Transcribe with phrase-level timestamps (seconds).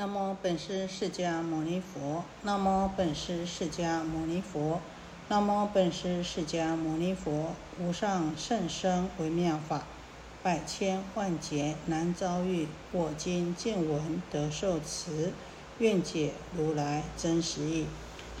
[0.00, 4.80] 那么本师释迦牟尼佛，那么本师释迦牟尼佛，
[5.28, 9.82] 那么本师释迦牟尼佛，无上甚深微妙法，
[10.42, 12.66] 百千万劫难遭遇。
[12.92, 15.34] 我今见闻得受持，
[15.80, 17.84] 愿解如来真实义。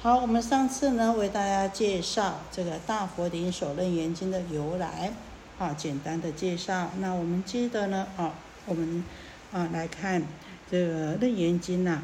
[0.00, 5.12] 好，我们上次呢为大家介绍这个大佛顶首楞严经的由来，
[5.58, 6.88] 啊，简单的介绍。
[7.00, 8.32] 那我们记得呢，啊，
[8.64, 9.04] 我们
[9.52, 10.22] 啊来看。
[10.70, 12.00] 这个楞严经呐，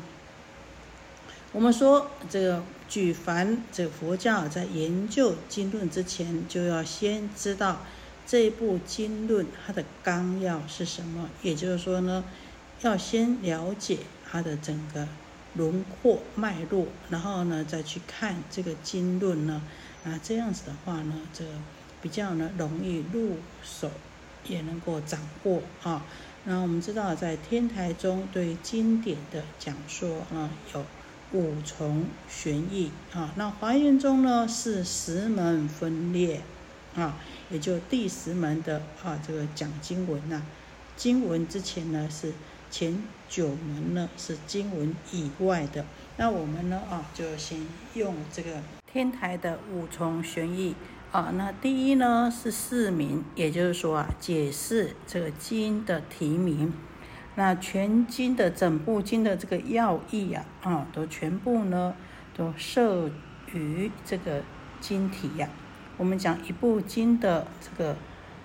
[1.53, 7.83] 我们说这个举凡这个佛教在研究经论之前，就要先知道
[8.27, 11.31] 这部经论它的纲要是什么。
[11.43, 12.25] 也就是说呢，
[12.81, 15.07] 要先了解它的整个
[15.55, 19.63] 轮廓脉络，然后呢再去看这个经论呢，
[20.05, 21.51] 啊这样子的话呢，这个
[22.03, 23.91] 比较呢容易入手，
[24.49, 26.05] 也能够掌握啊。
[26.45, 30.85] 那我们知道，在天台中对经典的讲说啊，有
[31.33, 33.33] 五重玄义啊。
[33.37, 36.43] 那华严中呢是十门分裂
[36.95, 37.17] 啊，
[37.51, 40.43] 也就第十门的啊这个讲经文呐。
[40.97, 42.33] 经文之前呢是
[42.71, 45.85] 前九门呢是经文以外的。
[46.17, 50.77] 那我们呢啊就先用这个天台的五重玄义。
[51.17, 56.75] 啊，那第一呢是释名，也就是说啊，解释这个经的题名。
[57.37, 61.95] 那全经的整部经的这个要义呀，啊，都全部呢
[62.37, 63.11] 都摄
[63.55, 64.43] 于这个
[64.79, 65.49] 经题呀。
[65.97, 67.97] 我们讲一部经的这个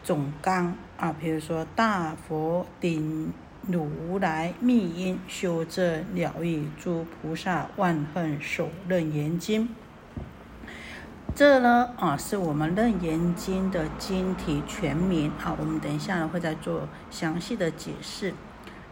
[0.02, 3.33] 总纲啊，比如说大佛顶
[3.67, 9.67] 如来密因修正了义诸菩萨万恨首楞严经。
[11.34, 15.56] 这呢啊，是我们楞严经的经题全名啊。
[15.58, 18.34] 我们等一下呢会再做详细的解释。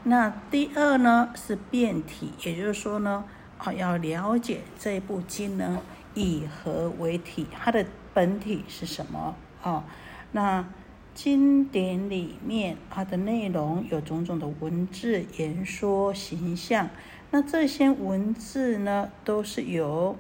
[0.04, 3.26] 那第二呢是变体，也就是说呢
[3.58, 5.80] 啊，要了解这部经呢
[6.16, 9.84] 以何为体，它的本体是什么啊？
[10.32, 10.66] 那
[11.14, 16.90] 经典里面它的内容有种种的文字、言说、形象，
[17.32, 20.16] 那这些文字呢都是由。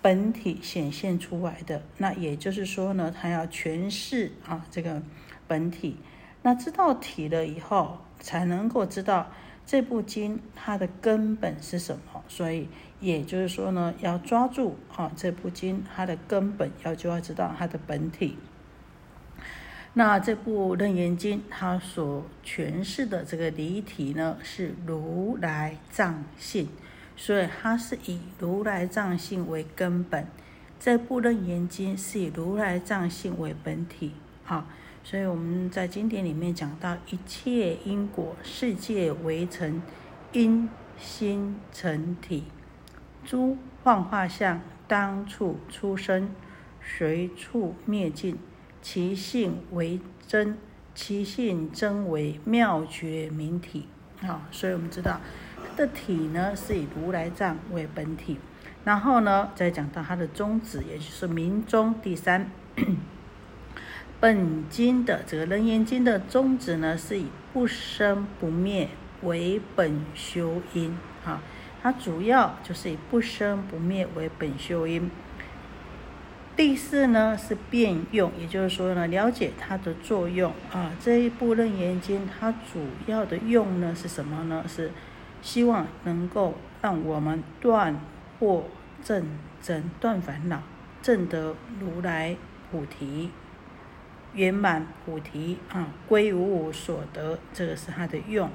[0.00, 5.02] 本体显现出来的，那也就是说呢，他要诠释啊这个
[5.46, 5.96] 本体，
[6.42, 9.30] 那知道体了以后，才能够知道
[9.66, 12.22] 这部经它的根本是什么。
[12.28, 12.68] 所以
[13.00, 18.36] 也就是说呢，要抓住啊这部经它的根本，要就要知道它的本体。
[19.94, 26.68] 那这部楞严经它所诠释的这个离体呢，是如来藏性。
[27.20, 30.24] 所以它是以如来藏性为根本，
[30.78, 34.12] 这部楞严经是以如来藏性为本体。
[34.44, 34.64] 好，
[35.02, 39.82] 所以我们在经典里面讲到，一切因果世界为成
[40.30, 42.44] 因心成体，
[43.24, 46.30] 诸幻化相当处出生，
[46.80, 48.38] 随处灭尽，
[48.80, 50.56] 其性为真，
[50.94, 53.88] 其性真为妙觉明体。
[54.20, 55.20] 好，所以我们知道。
[55.62, 58.38] 它的体呢是以如来藏为本体，
[58.84, 62.50] 然后呢再讲到它的宗旨，也就是明宗第三。
[64.20, 68.88] 本经的这个楞严经的宗旨呢是以不生不灭
[69.22, 71.40] 为本修因，哈，
[71.82, 75.10] 它主要就是以不生不灭为本修因。
[76.56, 80.90] 第四呢是变用，也就是说呢了解它的作用啊。
[81.00, 84.64] 这一部楞严经它主要的用呢是什么呢？
[84.66, 84.90] 是
[85.40, 88.00] 希望能够让我们断
[88.40, 88.62] 惑
[89.02, 89.26] 正
[89.62, 90.62] 真，断烦恼，
[91.00, 92.36] 正得如来
[92.70, 93.30] 菩提
[94.34, 98.50] 圆满菩提啊，归无所得，这个是它的用。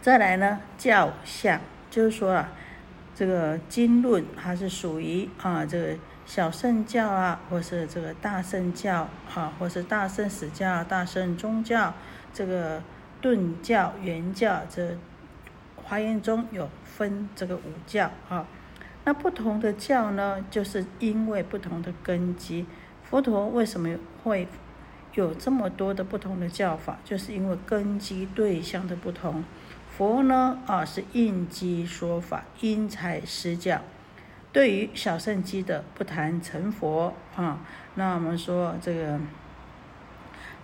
[0.00, 1.60] 再来呢，教相，
[1.90, 2.52] 就是说啊，
[3.14, 11.94] 这个经论它是属于啊这个小圣教啊，或是这个大圣教啊，或是大圣史教、大圣宗教，
[12.32, 12.82] 这个
[13.20, 14.96] 顿教、圆教这。
[15.92, 18.46] 华严中有分这个五教啊，
[19.04, 22.64] 那不同的教呢，就是因为不同的根基。
[23.02, 24.48] 佛陀为什么会
[25.12, 26.98] 有这么多的不同的教法？
[27.04, 29.44] 就是因为根基对象的不同。
[29.90, 33.82] 佛呢啊是应机说法，因材施教。
[34.50, 37.60] 对于小圣机的不谈成佛啊，
[37.96, 39.20] 那我们说这个。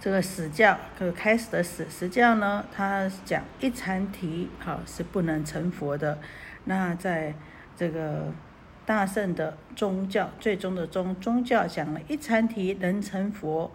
[0.01, 6.19] 这个死教，这个开始的死死教呢，他讲一禅提好是不能成佛的。
[6.65, 7.35] 那在
[7.77, 8.33] 这个
[8.87, 13.71] 大圣的宗教，最终的宗宗教讲了一禅提能成佛。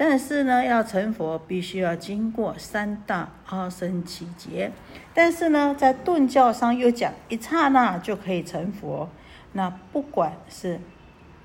[0.00, 4.70] 但是呢，要成佛必须要经过三大阿僧祇劫。
[5.12, 9.08] 但是呢，在顿教上又讲一刹那就可以成佛。
[9.54, 10.78] 那不管是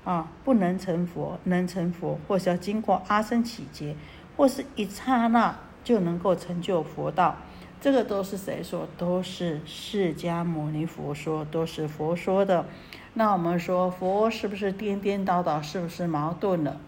[0.04, 3.96] 啊不能成佛，能成佛，或是要经过阿僧祇劫，
[4.36, 7.36] 或是一刹那就能够成就佛道，
[7.80, 8.88] 这个都是谁说？
[8.96, 12.66] 都是释迦牟尼佛说，都是佛说的。
[13.14, 15.62] 那我们说佛是不是颠颠倒倒？
[15.62, 16.80] 是不是矛盾了？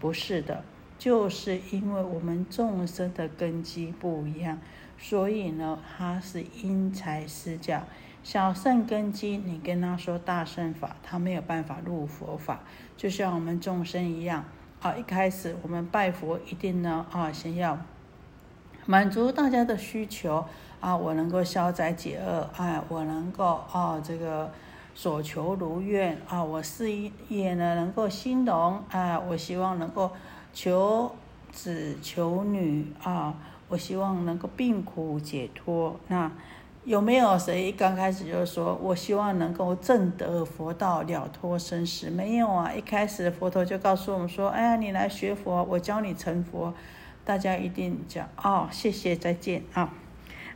[0.00, 0.62] 不是的。
[0.96, 4.58] 就是因为我们众生的根基不一样，
[4.96, 7.82] 所以呢，他是因材施教。
[8.22, 12.60] 小圣根基，你跟他说大圣法，他没有办法入佛法。
[12.96, 14.44] 就像我们众生一样，
[14.84, 17.78] 啊，一开始我们拜佛一定呢，啊，先要
[18.84, 20.44] 满足大家的需求，
[20.78, 24.52] 啊，我能够消灾解厄，哎，我能够，啊，这个
[24.94, 26.92] 所求如愿，啊，我事
[27.30, 30.10] 业呢能够兴隆，哎，我希望能够。
[30.52, 31.12] 求
[31.50, 33.34] 子求女啊！
[33.68, 35.98] 我希望能够病苦解脱。
[36.06, 36.30] 那
[36.84, 42.10] 有没有谁刚开始就说我希望能够证得佛道了脱生死？
[42.10, 42.70] 没有啊！
[42.74, 46.74] 一开始佛陀就告诉我们说：“哎呀，你来学佛，我教你成佛。”
[47.24, 49.94] 大家一定讲哦，谢谢，再见啊！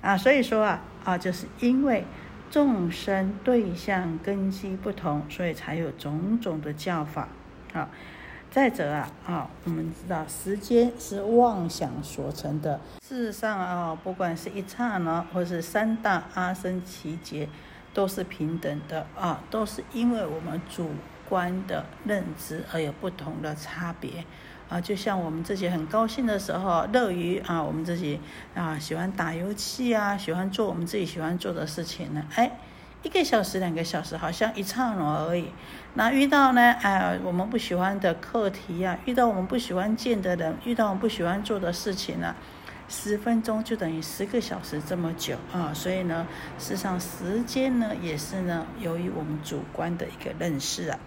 [0.03, 2.05] 啊，所以说啊啊，就是因为
[2.51, 7.29] 众生对象根基不同，所以才有种种的教法
[7.73, 7.89] 啊。
[8.51, 12.81] 再者啊，啊，我们知道时间是妄想所成的。
[13.07, 17.47] 事实上啊，不管是一刹那，或是三大阿僧祇劫，
[17.93, 20.91] 都是平等的啊，都是因为我们主
[21.29, 24.25] 观的认知而有不同的差别
[24.71, 24.81] 啊。
[24.81, 28.19] 就像我们自己很高兴的时候，乐于啊，我们自己
[28.55, 32.51] 啊喜欢打游戏啊，喜欢做我们自己喜欢做的事情呢，哎。
[33.05, 35.51] 一个小时、两个小时，好像一刹那而已。
[35.99, 36.61] 那遇到呢？
[36.81, 42.37] 哎，我们不喜欢的课题呀，遇到我们不喜欢见的人，遇到我们不喜欢做的事情呢，
[42.89, 45.75] 十分钟就等于十个小时这么久啊！
[45.75, 46.25] 所以呢，
[46.57, 51.01] 事实上时间呢，也是呢，由于我们主观的一个认识啊。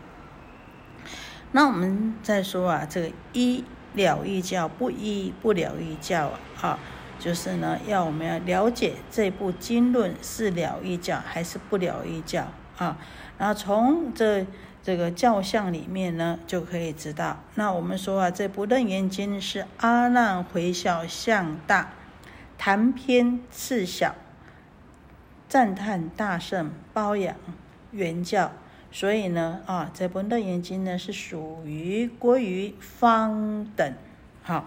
[1.53, 6.77] 那我们再说啊，这个一了一教，不一不了一教啊。
[7.17, 12.47] 就是呢，要我们要了解这部经论是了义教还是不了义教
[12.85, 12.97] 啊？
[13.37, 14.45] 然后从这
[14.81, 17.43] 这个教相里面呢，就可以知道。
[17.53, 21.91] 那我们说啊，这部楞严经是阿难回小向大，
[22.57, 24.15] 谈篇次小，
[25.47, 27.35] 赞叹大圣，包养
[27.91, 28.51] 原教。
[28.91, 33.93] 所以呢，啊，这部楞严经呢是属于归于方等，
[34.41, 34.65] 好。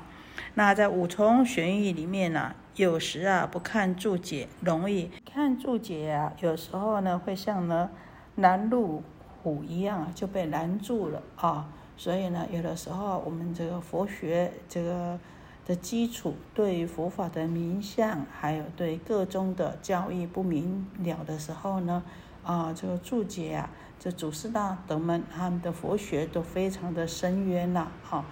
[0.55, 7.89] 那在五重玄义里面呢，有时啊不看注解容易，看注解啊，有时候呢会像呢
[8.35, 9.03] 拦路
[9.43, 11.69] 虎一样就被拦住了啊。
[11.97, 15.17] 所以呢，有的时候我们这个佛学这个
[15.65, 22.03] 的基础，对于佛法的名相，还有对各宗的教义不明了的时候呢，
[22.43, 28.25] 啊，这个注解啊，这祖师大德们他们的佛学都非常的深渊了，哈。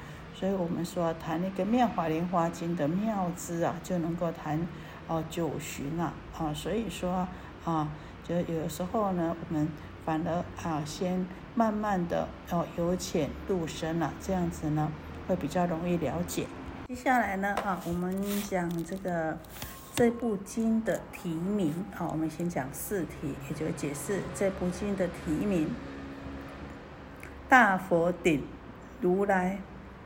[0.42, 4.58] 所以我们说谈那个《妙法莲华经》的妙知啊，就能够谈
[5.06, 6.52] 哦九旬了啊。
[6.52, 7.28] 所以说
[7.64, 7.88] 啊，
[8.24, 9.68] 就有的时候呢，我们
[10.04, 11.24] 反而啊，先
[11.54, 14.90] 慢慢的哦由浅入深了，这样子呢
[15.28, 16.48] 会比较容易了解。
[16.88, 19.38] 接下来呢啊，我们讲这个
[19.94, 25.70] 这部经的题名啊，我们先讲四题，也就解释这部经的题名：
[27.48, 28.42] 大佛顶
[29.00, 29.60] 如来。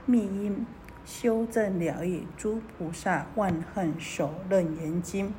[0.06, 0.66] 密因
[1.04, 5.34] 修正了义，诸菩萨万恨手楞严经。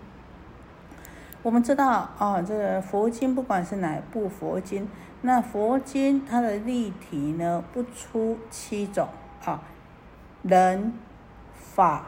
[1.41, 4.89] 我们知道啊，这个佛经不管是哪部佛经，
[5.21, 9.07] 那佛经它的例题呢不出七种
[9.45, 9.63] 啊，
[10.43, 10.93] 人
[11.53, 12.05] 法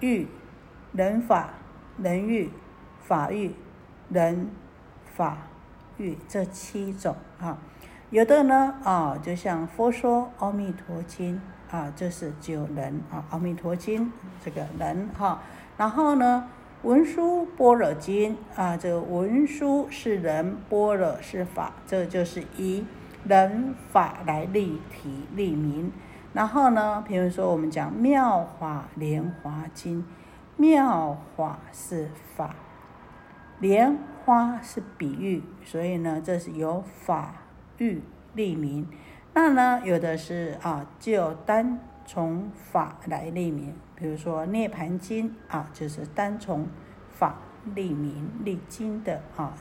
[0.00, 0.26] 欲，
[0.92, 1.50] 人法
[1.98, 2.50] 人欲，
[3.00, 3.54] 法欲
[4.08, 4.50] 人
[5.04, 5.38] 法
[5.98, 7.58] 欲这七种啊。
[8.10, 11.36] 有的呢啊，就像佛说《阿弥陀经》。
[11.70, 14.06] 啊，这是九人啊，《阿弥陀经》
[14.42, 15.42] 这个人哈，
[15.76, 16.48] 然后呢，
[16.88, 22.86] 《文殊般若经》啊，这个文殊是人，般若是法，这就是以
[23.24, 25.92] 人法来立体立名。
[26.32, 30.02] 然后呢，比如说我们讲《妙法莲华经》，
[30.56, 32.54] 妙法是法，
[33.58, 37.34] 莲花是比喻，所以呢，这是由法
[37.78, 38.02] 喻
[38.34, 38.86] 立名。
[39.34, 46.66] 那呢，有的是啊，就单从法来立名，比如说《涅盘经》啊，就是单从
[47.10, 47.38] 法
[47.74, 49.54] 立名立经的啊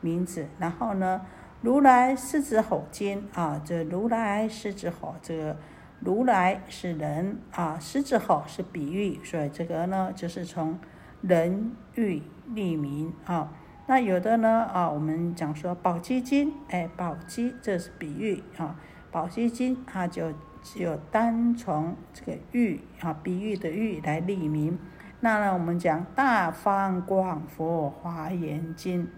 [0.00, 0.46] 名字。
[0.58, 1.20] 然后呢，
[1.60, 5.56] 《如来狮子吼经》啊，这如来狮子吼这个
[6.00, 10.78] 如来是人啊，狮子吼是比喻，所以这个呢就是从
[11.20, 13.52] 人欲利民啊。
[13.86, 18.76] 那有的呢啊，我们讲说宝鸡金，哎，宝鸡这是比喻啊，
[19.10, 24.78] 宝鸡金它就只有单从这个喻啊，比喻的喻来立名。
[25.20, 29.08] 那呢，我们讲大方广佛华严经，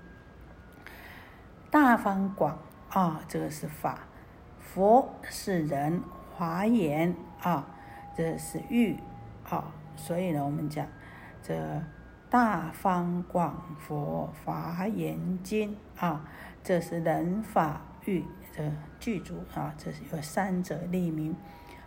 [1.71, 4.01] 大方广啊，这个是法，
[4.59, 6.03] 佛是人，
[6.35, 7.69] 华严啊，
[8.17, 8.97] 这是喻
[9.49, 10.87] 啊，所以呢，我们讲
[11.43, 11.55] 这
[12.35, 16.25] 大方广佛华严经啊，
[16.65, 18.25] 这是人法喻
[18.57, 21.37] 的具足啊，这是有三者立名。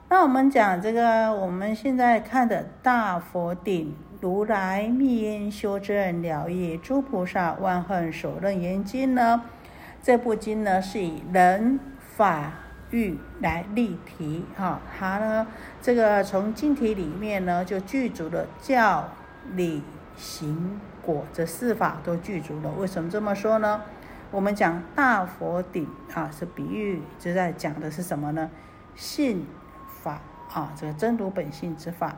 [0.07, 3.93] 那我们讲这个，我们现在看的大佛顶。
[4.21, 9.43] 如来密因修正了义诸菩萨万恨首楞严经呢？
[10.01, 12.53] 这部经呢是以人法
[12.91, 15.45] 欲来立题哈，它呢
[15.81, 19.09] 这个从经题里面呢就具足了教
[19.53, 19.83] 理
[20.17, 22.71] 行果这四法都具足了。
[22.71, 23.81] 为什么这么说呢？
[24.29, 28.49] 我们讲大佛顶啊是比喻，就在讲的是什么呢？
[28.93, 29.45] 信
[30.01, 30.19] 法
[30.51, 32.15] 啊，这个真如本性之法。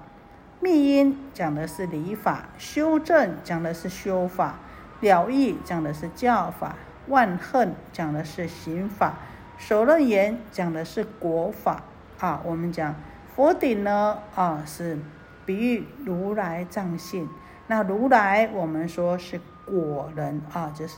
[0.62, 4.56] 密因讲的是理法，修正讲的是修法，
[5.02, 6.76] 了义讲的是教法，
[7.08, 9.14] 万恨讲的是刑法，
[9.58, 11.84] 首楞严讲的是果法
[12.20, 12.42] 啊。
[12.44, 12.96] 我们讲
[13.36, 14.98] 佛顶呢啊，是
[15.46, 17.30] 比喻如来藏性。
[17.70, 20.98] 那如来我们说是果人啊，就是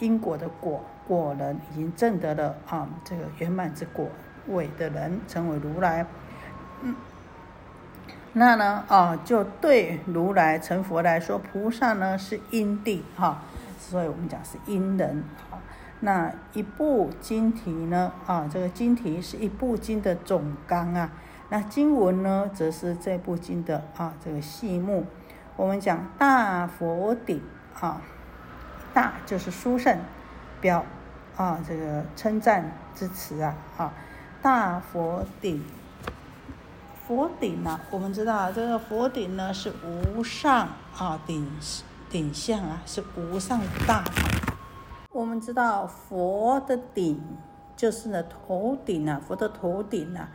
[0.00, 4.08] 因果的果，果人已经证得了啊这个圆满之果
[4.48, 6.04] 位的人，称为如来。
[6.82, 6.96] 嗯。
[8.32, 13.40] 那呢，啊，就对如来成佛来说，菩萨呢是因地哈，
[13.78, 15.22] 所以我们讲是因人。
[16.00, 21.12] 那一部经题呢，啊，这个经题是一部经的总纲啊。
[21.48, 25.06] 那经文呢，则是这部经的啊这个细目。
[25.56, 27.42] 我们讲大佛顶
[27.78, 28.00] 啊，
[28.94, 29.98] 大就是殊胜
[30.60, 30.84] 表
[31.36, 33.92] 啊，这个称赞之词啊，啊，
[34.40, 35.62] 大佛顶。
[37.06, 37.78] 佛顶呢？
[37.90, 41.50] 我们知道这个佛顶呢是无上啊顶
[42.08, 44.04] 顶相啊，是无上大。
[45.10, 47.20] 我们知道佛的顶
[47.76, 50.30] 就是呢头顶啊，佛的头顶啊，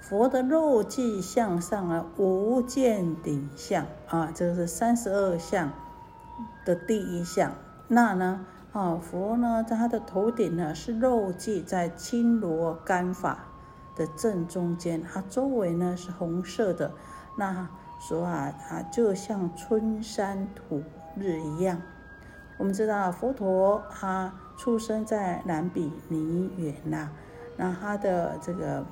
[0.00, 5.70] 佛的肉髻向上啊，无见顶相啊，这个是三十二相
[6.64, 7.52] 的第一项。
[7.88, 13.46] 那呢啊，佛呢在他的头顶呢是肉髻在青罗干法。
[13.96, 16.92] 的正中间，它周围呢是红色的，
[17.36, 17.68] 那
[18.00, 20.82] 说啊，它就像春山吐
[21.16, 21.82] 日一样。
[22.56, 27.10] 我们知道佛陀他出生在南比尼园呐，
[27.58, 28.86] 那他的这个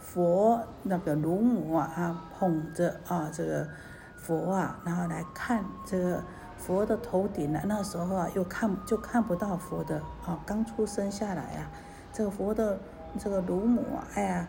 [0.00, 3.68] 佛那个乳母啊，他捧着啊这个
[4.16, 6.22] 佛啊，然后来看这个
[6.56, 11.70] 佛的头顶呢，那时候啊又看就看不到佛的啊，刚出生下来啊，
[12.12, 12.78] 这个佛的。
[13.18, 14.46] 这个乳母啊，哎呀，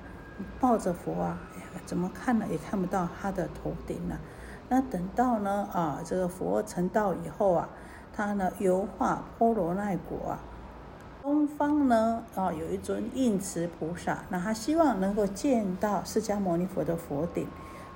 [0.60, 4.18] 抱着佛啊，哎呀，怎么看呢也看不到他的头顶呢？
[4.68, 7.70] 那等到呢啊，这个佛成道以后啊，
[8.12, 10.40] 他呢游化波罗奈国啊，
[11.22, 17.48] 东方呢啊有一尊应持菩萨，那他希望能够见到释迦牟尼佛的佛顶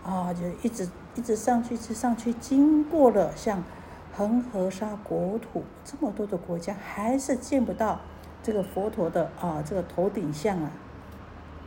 [0.04, 3.64] 啊，就一直一直上去，一直上去，经过了像
[4.16, 8.00] 恒河沙国土这么多的国家，还是见不到。
[8.44, 10.70] 这个佛陀的啊，这个头顶像啊，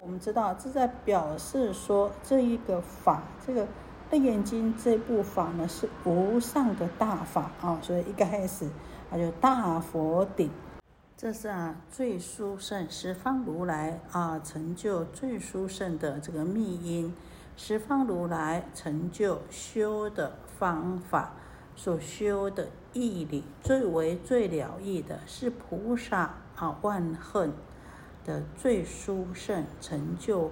[0.03, 3.67] 我们知道这在表示说这一个法，这个
[4.11, 8.69] 楞严经这部法呢是无上的大法啊，所以一开始
[9.11, 10.51] 它就大佛顶，
[11.17, 17.15] 这是啊最殊胜十方如来啊成就最殊胜的这个密因，
[17.57, 21.33] 十方如来成就修的方法
[21.75, 26.35] 所修的义理最为最了义的是菩萨。
[26.57, 27.53] 啊，万恨
[28.25, 30.51] 的最殊胜成就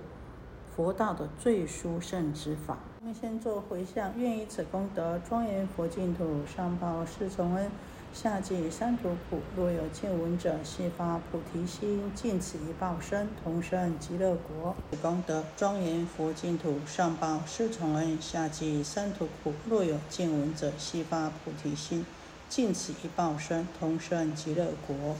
[0.77, 2.77] 佛道的最殊胜之法。
[3.01, 7.71] 我们先做回向，愿以此功德庄严佛净土，上报四重恩，
[8.15, 9.41] 夏季三途苦。
[9.57, 14.77] 若有见闻者，悉发菩提心，尽此一报身，同生极乐国。
[15.03, 19.53] 功德庄严佛净土，上报四重恩，下济三途苦。
[19.69, 22.07] 若有见闻者，悉发菩提心，
[22.49, 25.17] 尽此一报身，同生极乐国。